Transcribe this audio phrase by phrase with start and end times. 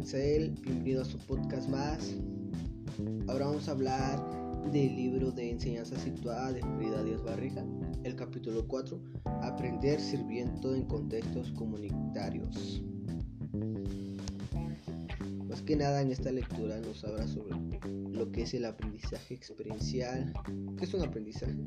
[0.00, 2.14] Excel, bienvenido a su podcast más.
[3.28, 4.18] Ahora vamos a hablar
[4.72, 7.62] del libro de enseñanza situada de Frida Díaz Barriga,
[8.04, 8.98] el capítulo 4,
[9.42, 12.82] Aprender sirviendo en contextos comunitarios.
[15.46, 17.54] Más que nada en esta lectura nos habla sobre
[18.10, 20.32] lo que es el aprendizaje experiencial.
[20.78, 21.62] ¿Qué es un aprendizaje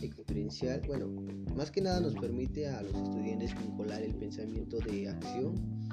[0.00, 0.80] experiencial?
[0.86, 1.08] Bueno,
[1.54, 5.83] más que nada nos permite a los estudiantes vincular el pensamiento de acción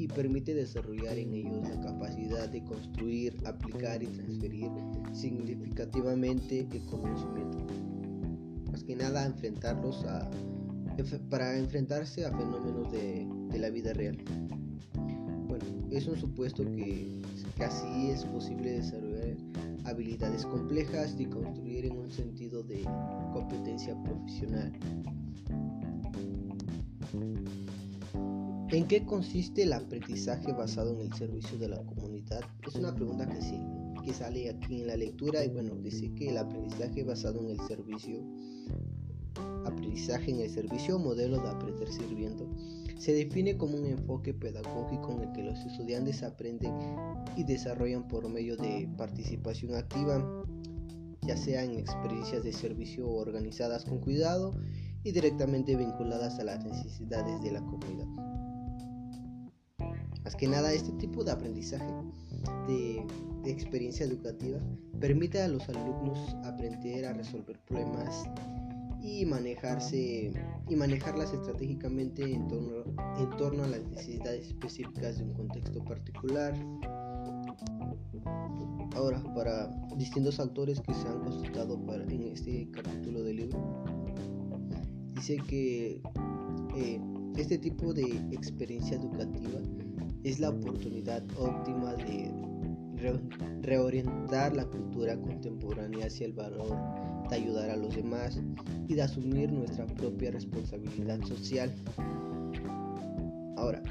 [0.00, 4.70] y permite desarrollar en ellos la capacidad de construir, aplicar y transferir
[5.12, 7.58] significativamente el conocimiento.
[8.72, 10.30] Más que nada enfrentarlos a,
[11.28, 14.16] para enfrentarse a fenómenos de, la vida real.
[15.46, 17.20] Bueno, es un supuesto que
[17.58, 19.36] casi es posible desarrollar
[19.84, 22.84] habilidades complejas y construir en un sentido de
[23.34, 24.72] competencia profesional.
[28.72, 32.42] ¿En qué consiste el aprendizaje basado en el servicio de la comunidad?
[32.64, 37.02] Es una pregunta que sale aquí en la lectura y bueno, dice que el aprendizaje
[37.02, 38.22] basado en el servicio,
[39.66, 42.48] aprendizaje en el servicio modelo de aprender sirviendo,
[42.96, 46.72] se define como un enfoque pedagógico en el que los estudiantes aprenden
[47.36, 50.44] y desarrollan por medio de participación activa,
[51.22, 54.52] ya sea en experiencias de servicio organizadas con cuidado
[55.02, 58.29] y directamente vinculadas a las necesidades de la comunidad.
[60.30, 61.92] Más que nada, este tipo de aprendizaje
[62.68, 63.04] de,
[63.46, 64.60] experiencia educativa
[65.00, 68.22] permite a los alumnos aprender a resolver problemas
[69.02, 70.32] y manejarse
[70.68, 72.84] y manejarlas estratégicamente en torno,
[73.18, 76.54] en torno a las necesidades específicas de un contexto particular.
[78.94, 83.84] Ahora, para distintos autores que se han consultado para, en este capítulo del libro,
[85.12, 86.00] dice que
[86.76, 87.00] eh,
[87.36, 89.58] este tipo de experiencia educativa
[90.24, 92.30] es la oportunidad óptima de
[93.62, 96.76] reorientar la cultura contemporánea hacia el valor
[97.30, 98.38] de ayudar a los demás
[98.88, 101.72] y de asumir nuestra propia responsabilidad social.
[103.56, 103.82] Ahora,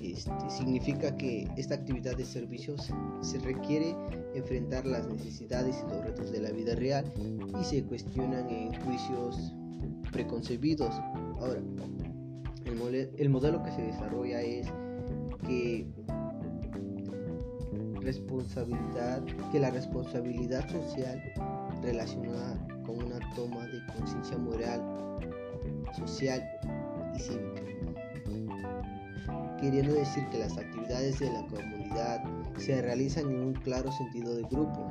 [0.00, 3.96] este, significa que esta actividad de servicios se requiere
[4.34, 7.04] enfrentar las necesidades y los retos de la vida real
[7.60, 9.54] y se cuestionan en juicios
[10.12, 10.94] preconcebidos.
[11.38, 11.60] Ahora,
[12.64, 14.66] el, el modelo que se desarrolla es
[15.46, 15.86] que
[18.04, 21.20] responsabilidad, que la responsabilidad social
[21.82, 24.80] relacionada con una toma de conciencia moral,
[25.96, 26.42] social
[27.16, 27.62] y cívica.
[29.60, 32.22] Queriendo decir que las actividades de la comunidad
[32.58, 34.86] se realizan en un claro sentido de grupo.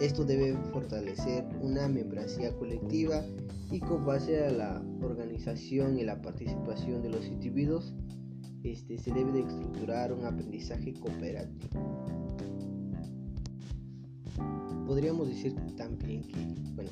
[0.00, 3.22] esto debe fortalecer una membresía colectiva
[3.70, 7.94] y con base a la organización y la participación de los individuos
[8.64, 11.80] este, se debe de estructurar un aprendizaje cooperativo.
[14.86, 16.36] Podríamos decir también que,
[16.74, 16.90] bueno,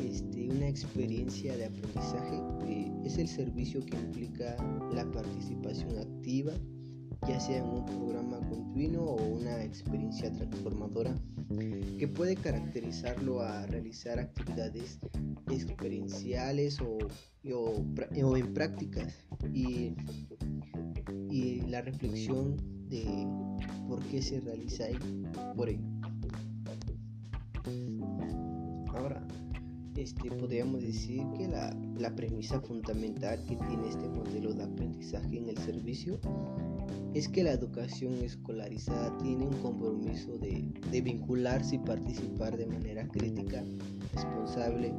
[0.00, 4.56] este, una experiencia de aprendizaje eh, es el servicio que implica
[4.92, 6.52] la participación activa,
[7.26, 11.14] ya sea en un programa continuo o una experiencia transformadora,
[11.98, 14.98] que puede caracterizarlo a realizar actividades
[15.50, 16.98] experienciales o,
[17.52, 19.14] o en prácticas
[19.52, 19.94] y
[21.30, 22.56] y la reflexión
[22.88, 23.26] de
[23.88, 24.98] por qué se realiza ahí,
[25.56, 25.84] por ello.
[28.88, 29.26] Ahora,
[29.96, 35.48] este, podríamos decir que la, la, premisa fundamental que tiene este modelo de aprendizaje en
[35.48, 36.18] el servicio
[37.14, 43.06] es que la educación escolarizada tiene un compromiso de, de vincularse y participar de manera
[43.08, 43.62] crítica,
[44.12, 44.92] responsable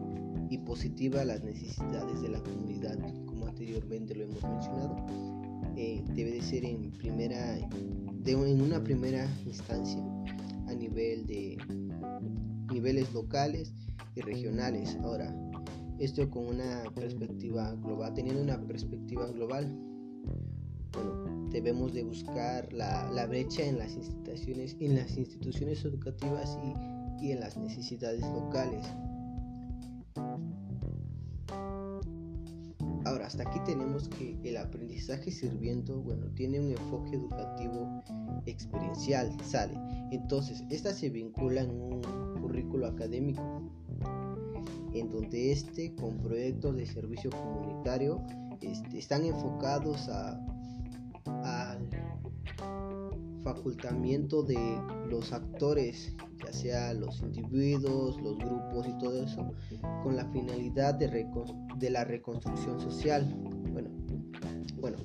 [0.49, 5.34] y positiva a las necesidades de la comunidad, como anteriormente lo hemos mencionado
[5.77, 7.57] eh, debe de ser en primera
[8.25, 10.03] en una primera instancia
[10.67, 11.57] a nivel de
[12.71, 13.71] niveles locales
[14.15, 14.97] y regionales.
[15.03, 15.33] Ahora
[15.99, 19.65] esto con una perspectiva global teniendo una perspectiva global
[20.91, 26.57] bueno debemos de buscar la, la brecha en las instituciones en las instituciones educativas
[27.21, 28.85] y, y en las necesidades locales
[33.35, 38.01] hasta aquí tenemos que el aprendizaje sirviendo, bueno, tiene un enfoque educativo
[38.45, 39.73] experiencial, sale.
[40.11, 42.01] Entonces, esta se vincula en un
[42.39, 43.61] currículo académico,
[44.93, 48.23] en donde este con proyectos de servicio comunitario
[48.61, 50.39] este, están enfocados a,
[53.45, 54.57] facultamiento de
[55.07, 59.53] los actores, ya sea los individuos, los grupos y todo eso,
[60.01, 61.27] con la finalidad de,
[61.77, 63.23] de la reconstrucción social.
[63.71, 63.89] Bueno,
[64.81, 64.97] bueno,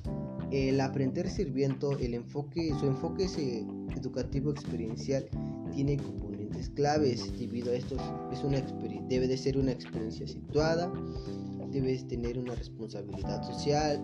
[0.51, 3.27] el aprender sirviendo, el enfoque, su enfoque
[3.95, 5.29] educativo experiencial
[5.71, 7.31] tiene componentes claves.
[7.37, 7.95] Debido a esto,
[8.31, 8.59] es una
[9.07, 10.91] debe de ser una experiencia situada,
[11.71, 14.03] debes tener una responsabilidad social,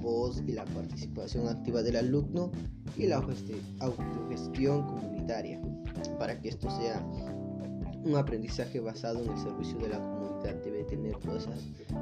[0.00, 2.50] voz y la participación activa del alumno
[2.96, 5.60] y la autogestión comunitaria
[6.18, 7.04] para que esto sea
[8.04, 10.18] un aprendizaje basado en el servicio de la comunidad
[10.64, 11.48] debe tener todos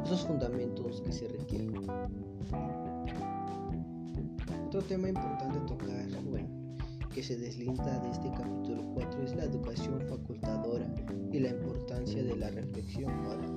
[0.04, 1.86] esos fundamentos que se requieren.
[4.66, 6.55] Otro tema importante tocar, bueno,
[7.16, 10.86] que se deslinda de este capítulo 4 es la educación facultadora
[11.32, 13.10] y la importancia de la reflexión.
[13.24, 13.48] Ahora,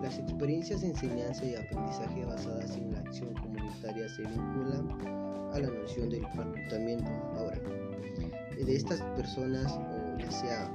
[0.00, 4.88] las experiencias de enseñanza y aprendizaje basadas en la acción comunitaria se vinculan
[5.52, 7.10] a la noción del facultamiento.
[7.36, 7.58] Ahora,
[8.56, 10.70] de estas personas, o ya sea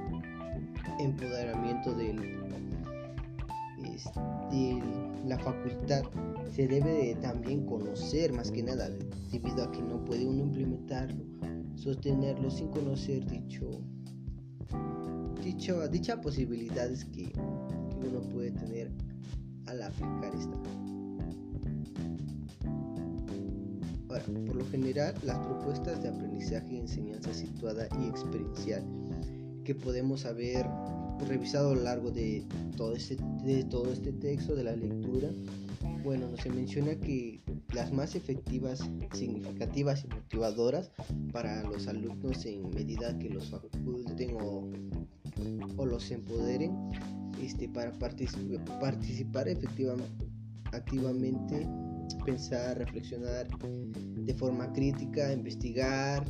[1.00, 2.18] empoderamiento del,
[4.50, 4.82] de
[5.26, 6.02] la facultad,
[6.52, 8.90] se debe también conocer más que nada,
[9.32, 11.24] debido a que no puede uno implementarlo,
[11.76, 13.80] sostenerlo sin conocer dicho,
[15.42, 18.90] dicho dichas posibilidades que, que uno puede tener
[19.66, 20.56] al aplicar esta.
[24.08, 28.84] Ahora, por lo general, las propuestas de aprendizaje y enseñanza situada y experiencial
[29.64, 30.66] que podemos haber
[31.26, 32.44] revisado a lo largo de
[32.76, 35.28] todo este, de todo este texto, de la lectura,
[36.04, 37.40] bueno, se menciona que
[37.74, 40.90] las más efectivas, significativas y motivadoras
[41.32, 44.70] para los alumnos en medida que los faculten o,
[45.84, 46.72] los empoderen
[47.42, 50.26] este, para participar, participar efectivamente,
[50.72, 51.68] activamente,
[52.24, 56.24] pensar, reflexionar de forma crítica, investigar,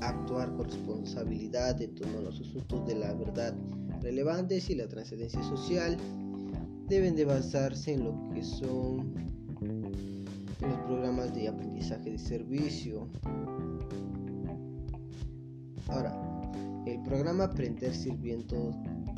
[0.00, 3.54] actuar con responsabilidad en torno a los asuntos de la verdad
[4.00, 5.96] relevantes y la trascendencia social
[6.88, 9.27] deben de basarse en lo que son
[10.60, 13.08] los programas de aprendizaje de servicio.
[15.88, 16.14] Ahora,
[16.86, 18.72] el programa Aprender Sirviendo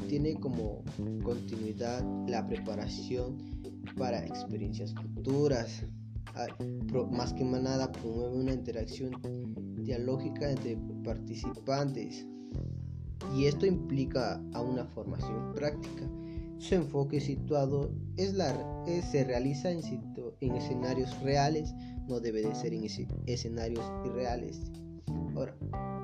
[0.08, 0.82] tiene como
[1.22, 3.38] continuidad la preparación
[3.96, 5.84] para experiencias futuras.
[6.34, 6.46] Ah,
[7.10, 9.10] más que nada promueve una interacción
[9.82, 12.26] dialógica entre participantes
[13.34, 16.08] y esto implica a una formación práctica
[16.60, 18.54] su enfoque situado es la,
[19.10, 19.80] se realiza en,
[20.40, 21.74] en, escenarios reales,
[22.06, 22.84] no debe de ser en
[23.26, 24.60] escenarios irreales.
[25.34, 25.56] Ahora,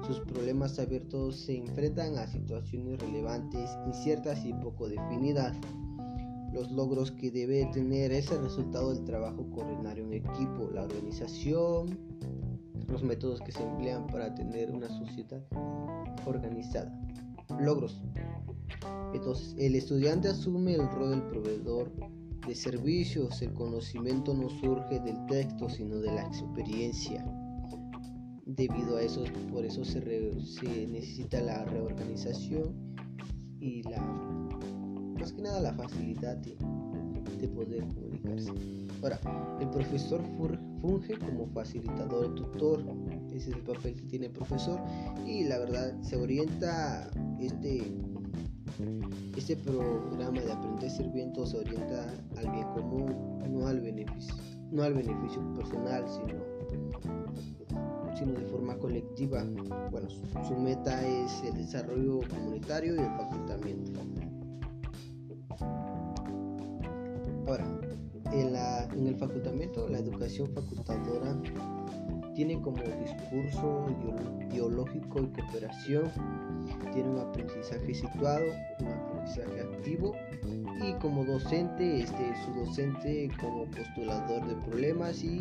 [0.07, 5.55] sus problemas abiertos se enfrentan a situaciones relevantes, inciertas y poco definidas.
[6.53, 11.99] Los logros que debe tener es el resultado del trabajo coordinario en equipo, la organización,
[12.89, 15.43] los métodos que se emplean para tener una sociedad
[16.25, 16.99] organizada.
[17.61, 18.03] Logros.
[19.15, 21.93] Entonces, el estudiante asume el rol del proveedor
[22.47, 23.41] de servicios.
[23.43, 27.25] El conocimiento no surge del texto, sino de la experiencia.
[28.45, 30.01] Debido a eso, por eso se,
[30.87, 32.75] necesita la reorganización
[33.61, 34.01] y la,
[35.19, 36.57] más que nada, la facilidad de,
[37.41, 38.53] de poder comunicarse.
[39.03, 39.21] Ahora,
[39.61, 40.23] el profesor
[40.81, 42.85] funge como facilitador tutor.
[43.37, 44.81] Ese es el papel que tiene el profesor
[45.27, 47.83] y la verdad se orienta este
[49.37, 54.35] este programa de aprender sirviendo se orienta al bien común, no al beneficio,
[54.71, 56.43] no al beneficio personal, sino,
[58.17, 59.45] sino de forma colectiva.
[59.91, 64.01] Bueno, su meta es el desarrollo comunitario y el facultamiento.
[67.47, 67.65] Ahora,
[68.33, 68.66] en, la,
[68.97, 71.37] en el facultamiento, la educación facultadora
[72.35, 73.87] tiene como discurso
[74.51, 76.11] ideológico y cooperación,
[76.93, 78.45] tiene un aprendizaje situado,
[78.81, 80.15] un aprendizaje activo
[80.83, 85.41] y como docente, este, su docente como postulador de problemas y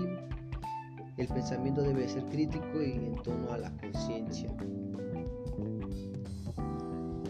[1.17, 4.49] el pensamiento debe ser crítico y en torno a la conciencia.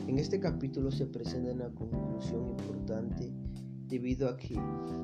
[0.08, 3.32] En este capítulo se presenta una conclusión importante
[3.96, 4.56] debido a que,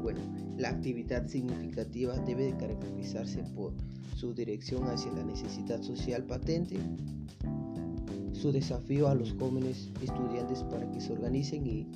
[0.01, 0.19] bueno,
[0.57, 3.71] la actividad significativa debe de caracterizarse por
[4.17, 6.77] su dirección hacia la necesidad social patente,
[8.33, 11.87] su desafío a los jóvenes estudiantes para que se organicen y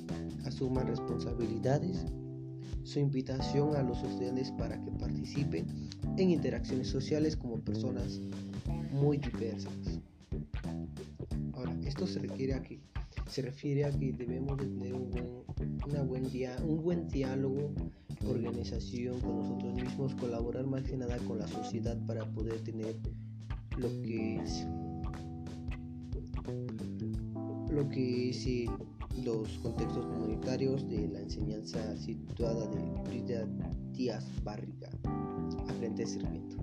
[0.46, 2.06] asuman responsabilidades,
[2.84, 5.66] su invitación a los estudiantes para que participen
[6.16, 8.20] en interacciones sociales como personas
[8.90, 10.00] muy diversas.
[11.52, 12.80] Ahora, esto se requiere aquí
[13.28, 17.72] se refiere a que debemos de tener un buen, una buen dia, un buen diálogo,
[18.26, 22.96] organización con nosotros mismos, colaborar más que nada con la sociedad para poder tener
[23.78, 24.66] lo que es
[27.70, 28.66] lo que es eh,
[29.24, 33.46] los contextos comunitarios de la enseñanza situada de Brida
[33.92, 34.88] Díaz Barriga
[35.68, 36.56] a frente sirviendo.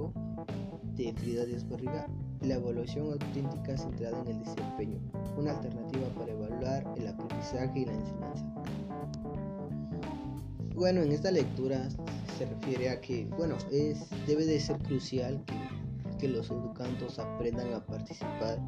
[0.00, 2.06] Capítulo 5 de Frida Díaz Barriga,
[2.40, 4.98] la evaluación auténtica centrada en el desempeño,
[5.36, 8.44] una alternativa para evaluar el aprendizaje y la enseñanza.
[10.74, 11.88] Bueno, en esta lectura
[12.38, 17.74] se refiere a que, bueno, es, debe de ser crucial que, que los educandos aprendan
[17.74, 18.58] a participar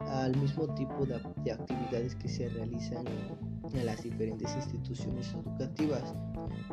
[0.00, 6.14] al mismo tipo de, de actividades que se realizan en, en, las diferentes instituciones educativas.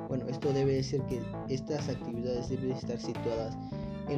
[0.07, 3.57] Bueno, esto debe de ser que estas actividades deben estar situadas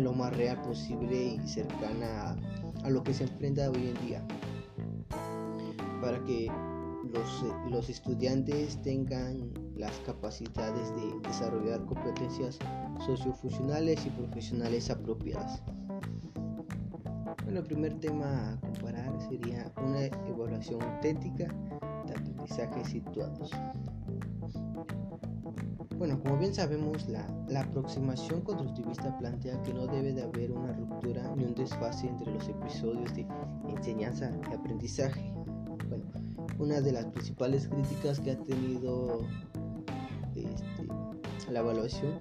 [0.04, 4.26] lo más real posible y cercana a, a lo que se enfrenta hoy en día
[6.02, 6.52] para que
[7.14, 12.60] los, los, estudiantes tengan las capacidades de desarrollar competencias
[13.06, 15.64] sociofuncionales y profesionales apropiadas.
[17.44, 21.48] Bueno, el primer tema a comparar sería una evaluación auténtica
[22.06, 23.52] de aprendizajes situados.
[25.98, 30.74] Bueno, como bien sabemos, la, la, aproximación constructivista plantea que no debe de haber una
[30.74, 33.26] ruptura ni un desfase entre los episodios de
[33.70, 35.32] enseñanza y aprendizaje.
[35.88, 36.04] Bueno,
[36.60, 39.22] una de las principales críticas que ha tenido
[40.36, 40.88] este,
[41.52, 42.20] la evaluación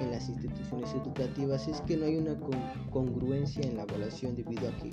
[0.00, 2.36] en las instituciones educativas es que no hay una
[2.90, 4.90] congruencia en la evaluación debido a que,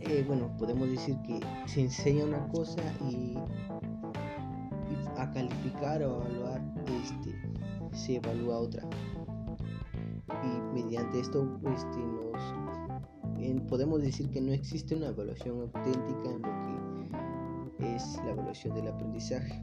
[0.00, 3.36] eh, bueno, podemos decir que se enseña una cosa y
[5.18, 6.62] a calificar o evaluar
[7.02, 7.34] este,
[7.92, 8.82] se evalúa otra.
[10.44, 16.42] Y mediante esto este, nos podemos decir que no existe una evaluación auténtica en
[17.62, 19.62] lo que es la evaluación del aprendizaje.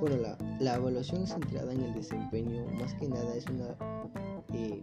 [0.00, 3.76] Bueno la, la evaluación centrada en el desempeño más que nada es una
[4.52, 4.80] eh,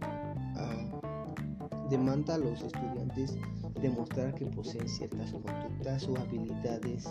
[1.90, 3.36] demanda a los estudiantes
[3.82, 7.08] demostrar que poseen ciertas conductas o habilidades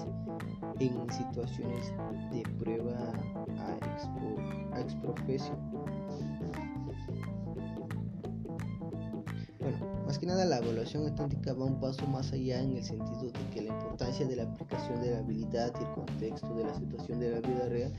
[0.79, 1.93] en situaciones
[2.31, 3.13] de prueba
[3.59, 5.15] a, expo.
[9.59, 13.21] Bueno, más que nada la evaluación auténtica va un paso más allá en el sentido
[13.21, 16.73] de que la importancia de la aplicación de la habilidad y el contexto de la
[16.73, 17.93] situación de la vida real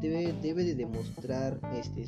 [0.00, 2.06] debe, debe de demostrar este,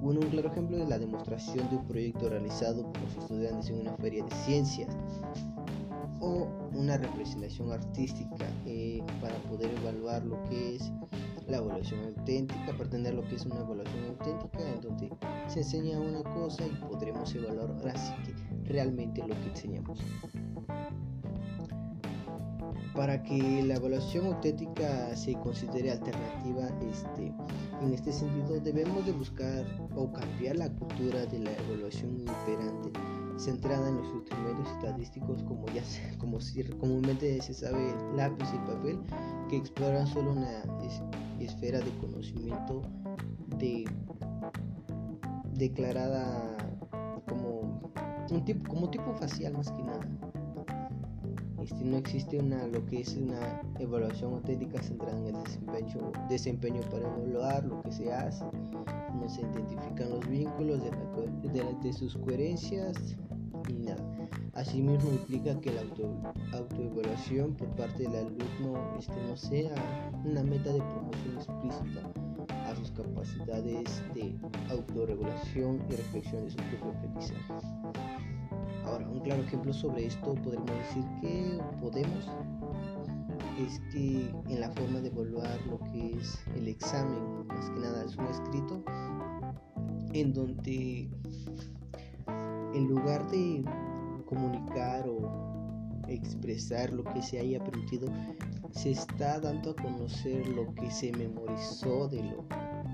[0.00, 3.80] bueno, un claro ejemplo es la demostración de un proyecto realizado por los estudiantes en
[3.80, 4.96] una feria de ciencias
[6.20, 10.92] o una representación artística eh, para poder evaluar lo que es
[11.48, 15.10] la evaluación auténtica, para tener lo que es una evaluación auténtica en donde
[15.48, 19.98] se enseña una cosa y podremos evaluar ahora que realmente lo que enseñamos.
[22.94, 27.32] Para que la evaluación auténtica se considere alternativa, este,
[27.82, 32.90] en este sentido debemos de buscar o cambiar la cultura de la evaluación imperante
[33.40, 35.82] centrada en los instrumentos estadísticos como ya
[36.18, 36.38] como
[36.78, 38.98] comúnmente se sabe lápiz y papel
[39.48, 41.02] que exploran solo una es,
[41.40, 42.82] esfera de conocimiento
[43.58, 43.84] de
[45.54, 46.56] declarada
[47.28, 47.80] como
[48.30, 50.19] un tipo como tipo facial más que nada
[51.62, 56.80] este, no existe una lo que es una evaluación auténtica centrada en el desempeño desempeño
[56.90, 58.44] para evaluar lo que se hace
[59.20, 60.90] no se identifican los vínculos de,
[61.62, 63.16] la, de, sus coherencias
[63.68, 64.28] y nada.
[64.54, 66.16] Asimismo implica que la auto,
[66.52, 69.74] autoevaluación por parte del alumno este, no sea
[70.24, 72.10] una meta de promoción explícita
[72.66, 74.34] a sus capacidades de
[74.70, 78.19] autorregulación y reflexión de su propio aprendizaje.
[78.90, 82.28] Ahora, un claro ejemplo sobre esto podemos decir que podemos
[83.60, 88.04] es que en la forma de evaluar lo que es el examen, más que nada
[88.04, 88.82] es un escrito
[90.12, 91.08] en donde
[92.74, 93.64] en lugar de
[94.26, 98.08] comunicar o expresar lo que se haya aprendido,
[98.72, 102.44] se está dando a conocer lo que se memorizó de lo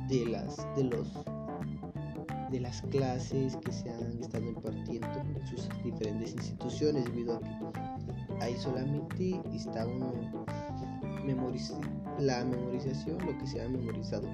[0.08, 1.08] de las de los
[2.50, 8.44] de las clases que se han estado impartiendo en sus diferentes instituciones debido a que
[8.44, 10.12] ahí solamente está uno
[12.18, 14.28] la memorización lo que se ha memorizado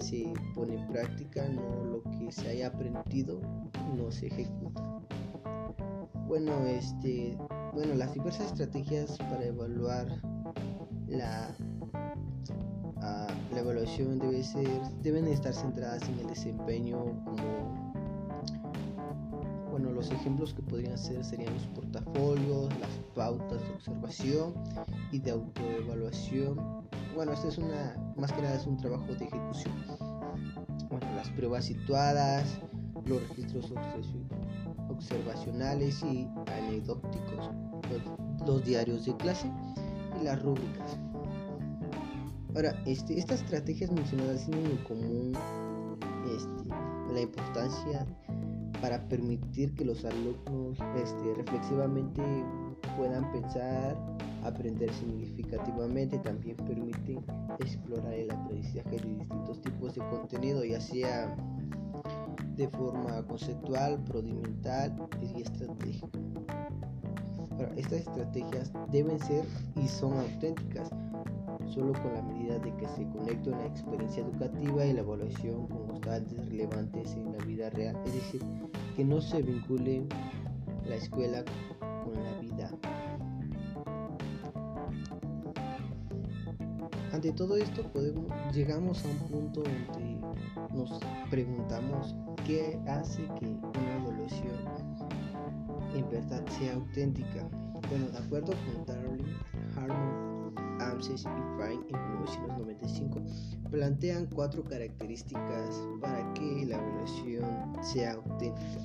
[0.00, 3.40] se pone en práctica no lo que se haya aprendido
[3.96, 5.00] no se ejecuta.
[6.28, 7.36] Bueno, este,
[7.72, 10.06] bueno, las diversas estrategias para evaluar
[11.06, 11.54] la,
[13.52, 17.86] la evaluación debe ser, deben estar centradas en el desempeño como
[19.76, 24.54] bueno, los ejemplos que podrían ser serían los portafolios, las pautas de observación
[25.12, 26.56] y de autoevaluación.
[27.14, 29.74] Bueno, esto es una, más que nada es un trabajo de ejecución.
[30.88, 32.58] Bueno, las pruebas situadas,
[33.04, 33.70] los registros
[34.88, 37.50] observacionales y anecdóticos,
[37.90, 39.50] los, los, diarios de clase
[40.18, 40.98] y las rúbricas.
[42.56, 45.32] Ahora, este, estas estrategias mencionadas tienen en común
[46.34, 48.06] este, la importancia
[48.80, 52.22] para permitir que los alumnos este, reflexivamente
[52.96, 53.94] puedan pensar,
[54.42, 57.18] aprender significativamente, también permite
[57.60, 61.36] explorar el aprendizaje de distintos tipos de contenido, ya sea
[62.56, 66.18] de forma conceptual, procedimental y estratégica.
[67.76, 69.44] estas estrategias deben ser
[69.76, 70.90] y son auténticas,
[71.68, 75.86] solo con la medida de que se conecten la experiencia educativa y la evaluación con
[75.86, 78.42] constantes relevantes en la vida real, es decir,
[78.94, 80.06] que no se vincule
[80.86, 81.44] la escuela
[82.04, 82.70] con la vida.
[87.12, 90.20] Ante todo esto podemos, llegamos a un punto donde
[90.74, 94.56] nos preguntamos qué hace que una evaluación
[95.94, 97.48] en verdad sea auténtica.
[97.88, 99.24] Bueno, de acuerdo con Darling,
[99.76, 100.25] Harmon,
[100.80, 103.20] Amses y Fine en 1995,
[103.70, 108.80] plantean cuatro características para que la evaluación sea auténtica.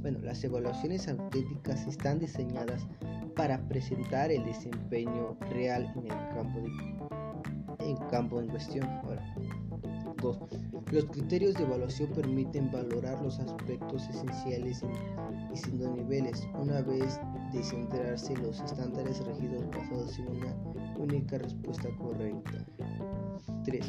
[0.00, 2.86] Bueno, las evaluaciones auténticas están diseñadas
[3.34, 8.88] para presentar el desempeño real en el campo, de, en, campo en cuestión.
[9.04, 9.34] Ahora,
[10.22, 10.38] dos,
[10.90, 17.20] los criterios de evaluación permiten valorar los aspectos esenciales en distintos niveles, una vez
[17.52, 20.54] descentrarse los estándares regidos basados en una
[20.98, 22.64] única respuesta correcta.
[23.64, 23.84] 3.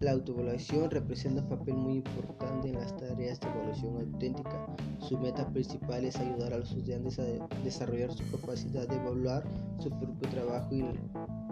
[0.00, 4.66] La autoevaluación representa un papel muy importante en las tareas de evaluación auténtica.
[4.98, 7.24] Su meta principal es ayudar a los estudiantes a
[7.64, 9.44] desarrollar su capacidad de evaluar
[9.78, 10.82] su propio trabajo y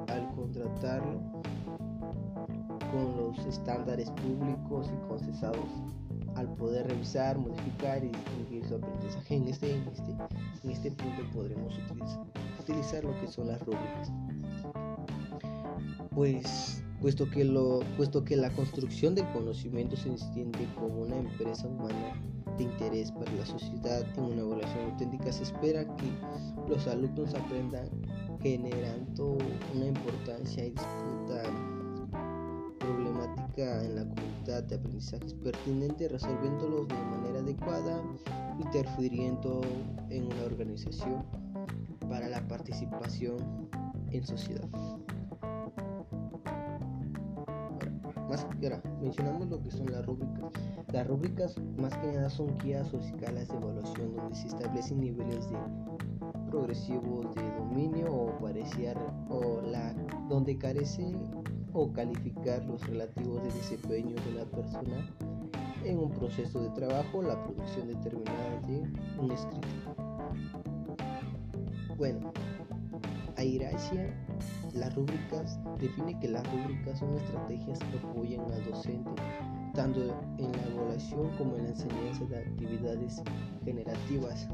[0.09, 1.21] al contratarlo
[2.91, 5.69] con los estándares públicos y concesados
[6.39, 9.35] al poder revisar, modificar y distinguir su aprendizaje.
[9.35, 10.17] En este, en este,
[10.63, 12.27] en este punto podremos utilizar,
[12.61, 14.13] utilizar lo que son las rúbricas.
[16.15, 21.67] Pues puesto que, lo, puesto que la construcción del conocimiento se entiende como una empresa
[21.67, 22.15] humana
[22.57, 26.07] de interés para la sociedad en una evaluación auténtica, se espera que
[26.69, 27.89] los alumnos aprendan
[28.41, 29.39] generando
[29.75, 31.43] una importancia y disputa
[33.59, 38.03] problemática en la comunidad de aprendizajes pertinente, resolviéndolos de manera adecuada,
[38.59, 39.61] interfiriendo
[40.11, 41.25] en una organización
[42.09, 43.69] para la participación
[44.11, 44.69] en sociedad.
[48.29, 50.53] Más que ahora, mencionamos lo que son las rúbricas.
[50.93, 55.49] Las rúbricas más que nada son guías o escalas de evaluación donde se establecen niveles
[55.51, 55.57] de
[56.51, 58.95] progresivos de dominio o parecía
[59.29, 59.95] o la
[60.29, 61.15] donde carece
[61.73, 65.09] o calificar los relativos de desempeño de una persona
[65.85, 68.83] en un proceso de trabajo, la producción determinada de
[69.19, 69.69] un escrito.
[71.97, 72.33] Bueno,
[73.37, 74.15] Airacia,
[74.75, 79.11] las rúbricas, define que las rúbricas son estrategias que apoyan al docente
[79.79, 80.01] tanto
[80.39, 83.23] en la evaluación como en la enseñanza de actividades
[83.65, 84.49] generativas,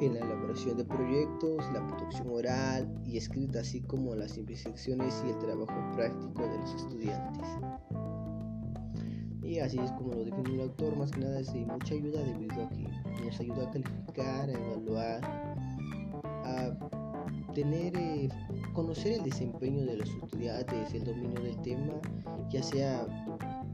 [0.00, 5.30] en la elaboración de proyectos, la producción oral y escrita, así como las investigaciones y
[5.30, 7.46] el trabajo práctico de los estudiantes.
[9.42, 12.22] Y así es como lo define el autor, más que nada es de mucha ayuda
[12.22, 15.20] debido a que nos ayuda a calificar, a evaluar,
[16.44, 16.90] a
[17.54, 18.28] tener, eh,
[18.72, 21.94] conocer el desempeño de los estudiantes, el dominio del tema,
[22.48, 23.06] ya sea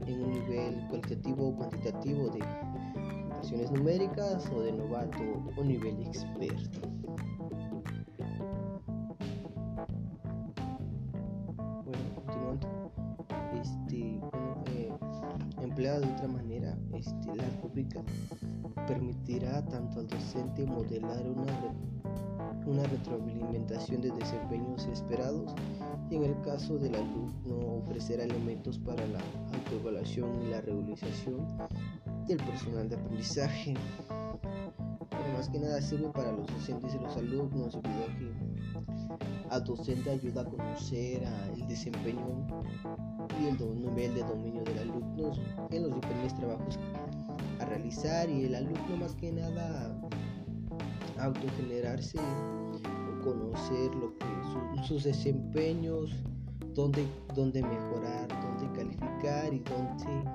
[0.07, 2.39] en un nivel cualitativo o cuantitativo de
[3.37, 5.19] notaciones numéricas o de novato
[5.55, 6.79] o nivel experto.
[11.85, 12.91] Bueno, continuando,
[13.53, 14.19] este,
[14.73, 14.91] eh,
[15.61, 18.03] empleada de otra manera, este, la rúbrica
[18.87, 21.75] permitirá tanto al docente modelar una
[22.67, 25.55] una retroalimentación de desempeños esperados
[26.09, 29.19] y en el caso del alumno ofrecer elementos para la
[29.53, 31.47] autoevaluación y la regularización
[32.27, 33.73] del personal de aprendizaje.
[35.09, 38.47] Pero más que nada sirve para los docentes y los alumnos debido a que
[39.49, 41.23] al docente ayuda a conocer
[41.55, 42.47] el desempeño
[43.41, 45.31] y el nivel de dominio del alumno
[45.71, 46.77] en los diferentes trabajos
[47.59, 49.95] a realizar y el alumno más que nada
[51.19, 52.19] autogenerarse,
[53.23, 56.15] conocer lo que sus desempeños,
[56.73, 60.29] dónde, dónde mejorar, dónde calificar y dónde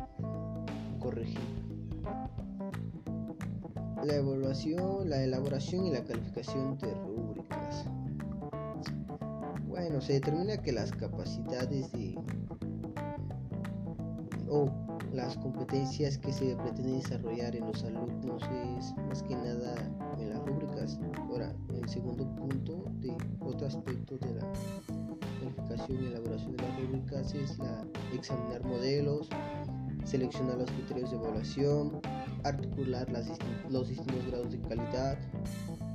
[1.00, 1.61] corregir.
[4.04, 7.84] La evaluación, la elaboración y la calificación de rúbricas.
[9.68, 12.18] Bueno, se determina que las capacidades de
[14.48, 14.68] o
[15.12, 18.42] las competencias que se pretenden desarrollar en los alumnos
[18.78, 19.74] es más que nada
[20.18, 20.98] en las rúbricas.
[21.18, 24.52] Ahora, el segundo punto de otro aspecto de la
[25.38, 29.28] planificación y elaboración de las rúbricas es la examinar modelos,
[30.04, 32.00] seleccionar los criterios de evaluación,
[32.44, 33.06] articular
[33.70, 35.18] los distintos grados de calidad,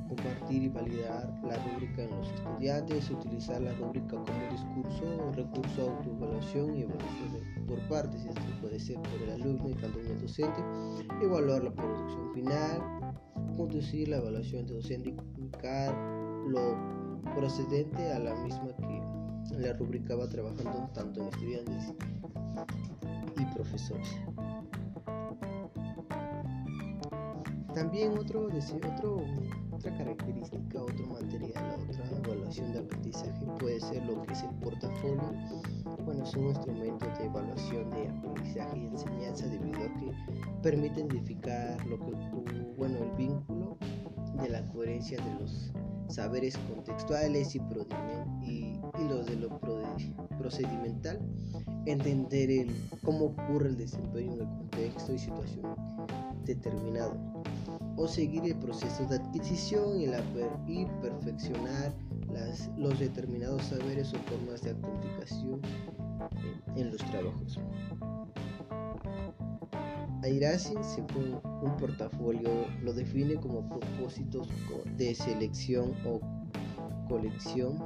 [0.08, 5.98] compartir y validar la rúbrica en los estudiantes, utilizar la rúbrica como discurso, recurso a
[5.98, 10.62] autoevaluación y evaluación por partes, esto puede ser por el alumno y también el docente,
[11.22, 12.82] evaluar la producción final,
[13.58, 15.94] conducir la evaluación de docente y comunicar
[16.48, 16.78] lo
[17.36, 21.94] procedente a la misma que la rúbrica va trabajando tanto en estudiantes
[23.38, 24.08] y profesores.
[27.78, 29.22] También otro, otro,
[29.72, 35.32] otra característica, otro material, otra evaluación de aprendizaje puede ser lo que es el portafolio.
[36.04, 40.12] Bueno, es un instrumento de evaluación de aprendizaje y enseñanza debido a que
[40.64, 42.14] permite identificar lo que,
[42.78, 43.78] bueno, el vínculo
[44.42, 45.72] de la coherencia de los
[46.08, 47.60] saberes contextuales y,
[49.08, 49.60] los de lo
[50.40, 51.22] procedimental,
[51.86, 55.76] entender el, cómo ocurre el desempeño en el contexto y situación
[56.44, 57.37] determinado
[57.98, 61.94] o seguir el proceso de adquisición y, perfeccionar
[62.78, 65.62] los determinados saberes o formas de autenticación
[66.76, 67.60] en, los trabajos.
[70.24, 72.50] Airasin, según un portafolio,
[72.84, 74.48] lo define como propósitos
[74.96, 76.20] de selección o
[77.10, 77.80] colección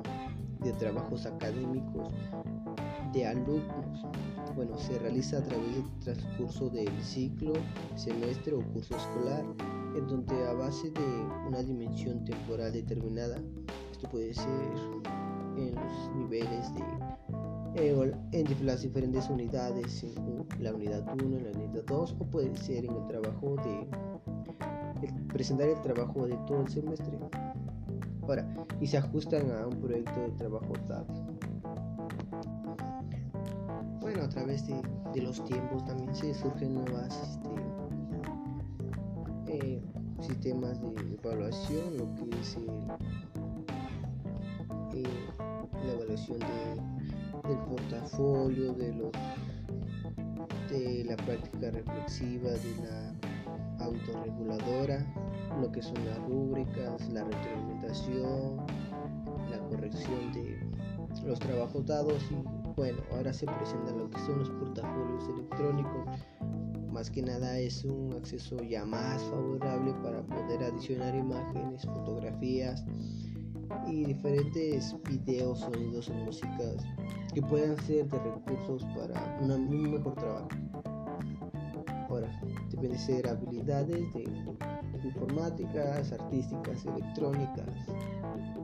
[0.62, 2.14] de trabajos académicos
[3.14, 4.06] de alumnos.
[4.56, 7.54] Bueno, se realiza a través del transcurso del ciclo,
[7.96, 9.46] semestre o curso escolar
[9.96, 13.38] en donde a base de una dimensión temporal determinada,
[13.92, 14.72] esto puede ser
[15.58, 16.82] en los niveles de
[17.76, 22.56] eh, en las diferentes unidades, en la unidad 1, en la unidad 2, o puede
[22.58, 23.88] ser en el trabajo de
[25.32, 27.18] presentar el trabajo de todo el semestre.
[28.24, 28.46] Ahora,
[28.82, 31.06] y se ajustan a un proyecto de trabajo tal.
[34.02, 34.82] Bueno, a través de,
[35.14, 37.50] de los tiempos también se surgen nuevas este,
[40.22, 40.90] sistemas de
[41.24, 42.58] evaluación, lo que es
[44.94, 45.04] eh,
[45.86, 49.12] la evaluación del portafolio, de, los,
[50.70, 53.14] de la práctica reflexiva, de la
[53.84, 55.06] autorreguladora,
[55.60, 58.58] lo que son las rúbricas, la retroalimentación,
[59.50, 60.60] la corrección de
[61.26, 62.36] los trabajos dados y
[62.76, 66.06] bueno, ahora se presenta lo que son los portafolios electrónicos
[66.92, 72.84] más que nada es un acceso ya más favorable para poder adicionar imágenes, fotografías
[73.88, 76.84] y diferentes videos, sonidos o músicas
[77.34, 80.50] que puedan ser de recursos para un mejor trabajo.
[82.10, 82.30] Ahora,
[82.72, 84.26] deben ser habilidades de
[85.04, 87.70] informáticas, artísticas, electrónicas,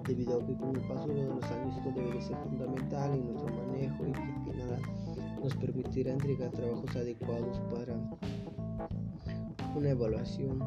[0.05, 3.55] debido a que con el paso de los años esto debe ser fundamental en nuestro
[3.55, 4.79] manejo y que nada
[5.41, 7.93] nos permitirá entregar trabajos adecuados para
[9.75, 10.59] una evaluación